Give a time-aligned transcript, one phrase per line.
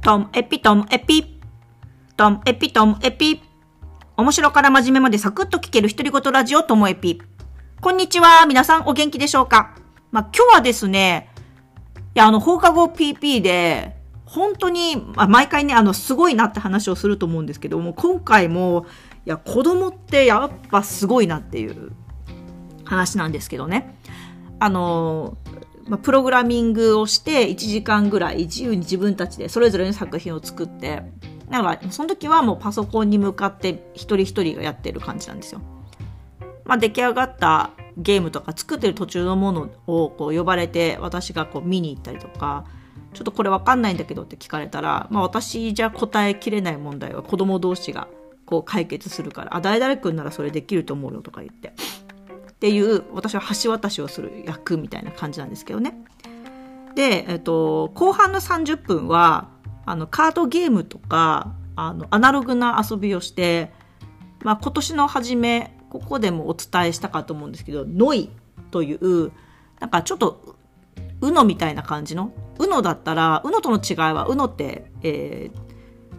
[0.00, 1.40] トンエピトンエピ。
[2.16, 3.42] トンエピトンエピ。
[4.16, 7.20] 面白から真面目までサクッと聞ける独り言ラジオともエピ。
[7.80, 8.46] こんにちは。
[8.46, 9.74] 皆さんお元気でしょうか？
[10.12, 11.28] まあ、今日はですね、
[12.14, 18.86] いや、あの、放課後 PP で、本当に、まあ、毎回ね、あの、すごいなって話をすると思うんですけども、今回も、
[19.26, 21.90] いや、子供ってやっぱすごいなっていう
[22.84, 23.98] 話なんですけどね。
[24.60, 25.36] あの、
[25.88, 31.02] まあ、プログラミングをして1時間ぐらい自由に自分たちでそれぞれの作品を作って
[31.50, 35.62] だからその時はもうパソコンに向かって一人一人がやってる感じなんですよ。
[36.64, 42.66] まあ、出来上がったゲームとか作ってる途中のものをこう呼ばれて私がこう見に行ったりとか
[43.14, 48.06] ちょっとこれわかんないんだけどって聞かれたら、まあ、私じゃ答えきれない問題は子供同士が
[48.44, 51.72] こう解決するからあ誰々君ならそれできると思うよとか言って
[52.58, 55.94] っていう私は橋渡しをする役みたいな感じなんですけどね。
[56.96, 59.48] で、えっと、後半の30分は
[59.86, 63.70] あのカードゲームとかあのアナログな遊びをして、
[64.42, 68.28] まあ、今年の初めここでもお伝えしたかと思うんですけどノイ
[68.72, 69.30] という
[69.78, 70.56] なんかちょっと
[71.20, 75.67] UNO みたいな感じの UNO だったら UNO との違いは UNO って、えー、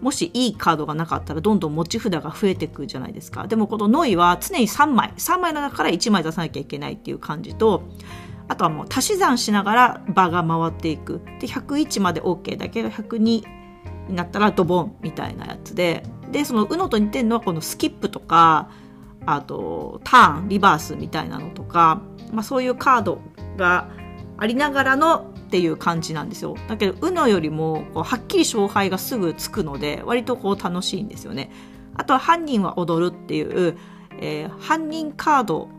[0.02, 3.48] もしいいカードがなかったらどんどん持ち札が増えていくじゃないですか。
[3.48, 7.84] でもこのノイは常に3枚、3枚の中から1枚出さなきゃいけないっていう感じと、
[8.48, 11.22] あとはもう足し算しながら場が回っていく。
[11.40, 13.46] で、101まで OK だけど102に
[14.10, 18.70] なったらドボンみたいなやつで、で、その UNO と似てるのはこのスキップとか、
[19.26, 23.22] あとターン、リバースみたいなのとか、まあそういうカード
[23.58, 23.90] が
[24.38, 26.56] ありながらのっていう感じなんですよ。
[26.68, 31.52] だけど、UNO よりもこうはっきり勝敗がすぐつくので、割とこう楽しいんですよね。
[31.96, 33.76] あとは犯人は踊るっていう、
[34.22, 35.70] えー、犯人カード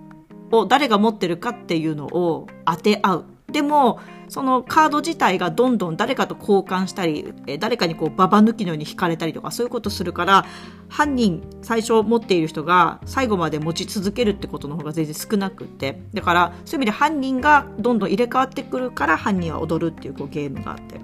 [0.50, 3.24] を誰が持ってるかっていうのを当て合う。
[3.50, 10.46] でも、そのカード自体がどんどん誰かと交換したり、誰かにこうババ抜きのように引かれたりとかそういうことするから
[10.88, 21.00] 犯人最初持っている人が最後まで持ち続けるってことの方が全然少なくてだからそういう意味で犯人がどんどん入れ替わってくるから犯人は踊るっていうこうゲームがあって。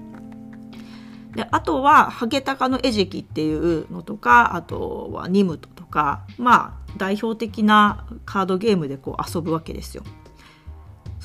[1.34, 10.03] であとは、ハゲタカの餌食っていうのとか、あとはニムトとか、まあ、代表的なカードゲームでこう遊ぶわけですよ。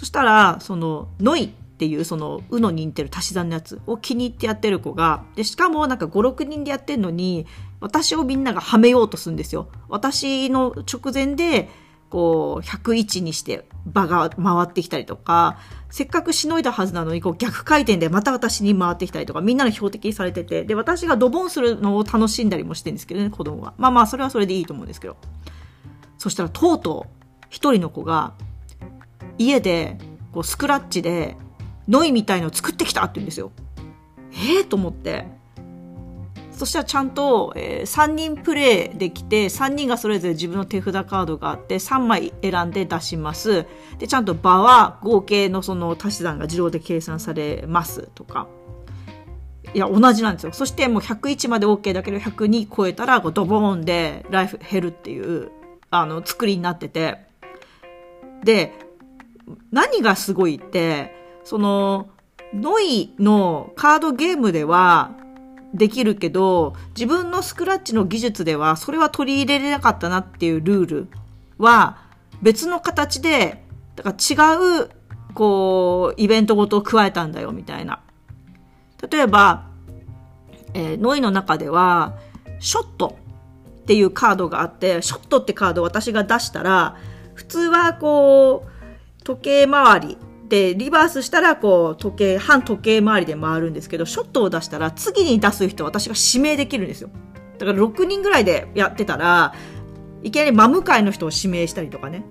[0.01, 7.45] そしたら、その、ノイっていうその、うのに似てる足し算のやつを気に入ってやってる子が、で、しかもなんか5、6人でやってんのに、
[7.81, 9.67] 私をみんながはめようとするんですよ。
[9.89, 11.69] 私の直前で、
[12.09, 15.59] こう、101にして場が回ってきたりとか、
[15.91, 23.75] せっかくしのいだはずなのに、こう逆回転でまた私に回ってきたりとか、みんなの標的にされてて、で、私がドボンするのを楽しんだりもしてるんですけどね、子供は。
[23.77, 25.15] まあまあ、それはそれでいいと思うんですけど。
[26.17, 28.33] そしたら、とうとう、一人の子が、
[29.37, 29.97] 家で、
[30.31, 31.37] こう、スクラッチで、
[31.87, 33.51] ノイみたいのを作ってきたって言うんですよ。
[34.33, 35.25] ええー、と思って。
[36.61, 43.65] そしたらちゃんと、えー、3人プレイできて、3人がそれぞれ自分の手札カードがあって、3枚選んで出します。
[43.97, 48.47] で、ちゃんと場は合計のその足し算が自動で計算されますとか。
[49.73, 50.53] いや、同じなんですよ。
[50.53, 55.49] そしてもう101まで OK だけど、102超えたらこう、ドボーンでライフ減るっていう、
[55.89, 57.25] あの、作りになってて。
[58.43, 58.73] で、
[59.71, 61.13] 何がすごいって、
[61.43, 62.09] その、
[62.53, 65.11] ノイのカードゲームでは
[65.73, 71.07] できるけど、自分のスクラッチの技術ではそれは取り入れれなかったなっていうルール
[71.57, 71.97] は
[72.41, 73.63] 別の形で、
[73.95, 74.89] だから違う、
[75.33, 78.01] こう、イベントごとを加えたんだよみたいな。
[79.09, 79.67] 例えば、
[80.73, 82.15] えー、ノイの中では、
[82.59, 83.17] ショット
[83.81, 86.97] っていうカードがあって、ショットってカードを私が出したら、
[87.33, 88.70] 普通はこう、
[89.23, 90.17] 時計回り
[90.49, 97.09] で、リバースしたら、こう、時計、反時計回りで回るんですけど、ショットを出したら、次に出す人私が指名できるんですよ。
[97.57, 99.53] だから6人ぐらいでやってたら、
[100.23, 102.25] いきなり真向かいの人を指名したりとかね。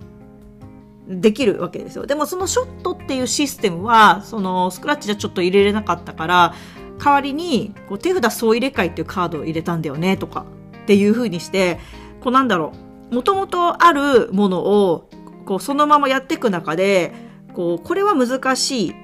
[1.08, 2.06] できるわけですよ。
[2.06, 6.54] でもそのショットっていうシステムは、そのスクラッチじゃちょっと入れれなかったから、
[7.02, 10.44] 代わりにこう手札総入れ替えっていうカードを入れたんだよねとか
[10.82, 11.80] っていう風にして、
[12.20, 12.72] こうなんだろ
[13.10, 15.08] う、もともとあるものを
[15.50, 17.12] こうそのままやっていく中で、
[17.54, 18.94] こう、これは難しい。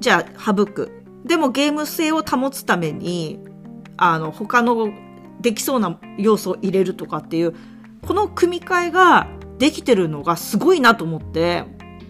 [0.00, 0.90] じゃあ、省く。
[1.24, 3.38] でもゲーム性を保つために、
[3.96, 4.90] あの、他の
[5.40, 7.54] できそうな要素を入れるとかっていう、
[8.04, 9.28] この組み替えが
[9.58, 11.62] できてるのがすごいなと思って、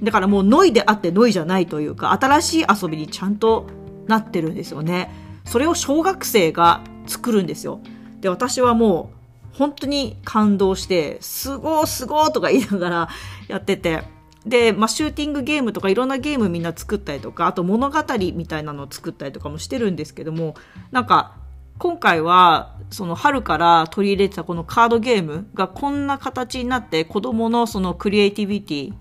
[0.03, 3.67] だからもうノイであってノイじゃないというか、新しい遊びにちゃんと
[4.07, 5.11] なってるんですよね。
[5.45, 7.83] それを小学生が作るんですよ。
[8.23, 9.20] で、私はもう
[9.53, 13.09] 本当に感動して、すごーすごーとか言いながら
[13.49, 14.03] やってて、
[14.47, 17.99] で、まあ、シューティングゲームとかいろんなゲームみんな作ったりとか、あと物語
[18.35, 20.55] みたいなのを作ったりとかもしてるんですけども、
[20.91, 21.37] なんか、
[21.79, 28.93] 今回は、その春から取り入れてたこのカードゲームがこんな形になって子供のそのクリエイティビティ、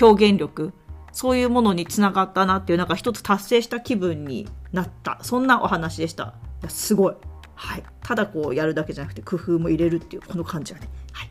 [0.00, 0.72] 表現力、
[1.12, 5.18] そういうものにつながったなっていうなんか一つ達成した気分になった。
[5.22, 6.34] そんなお話でした。
[6.62, 7.14] いやすごい。
[7.58, 7.82] はい。
[8.02, 10.88] ただこうやるだけじゃなくて工夫も入れるっていうこの感じがね。
[11.12, 11.30] はい。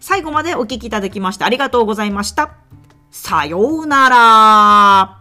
[0.00, 2.56] 最後までお聴きいただきましてありがとうございました。
[3.10, 5.19] さようなら。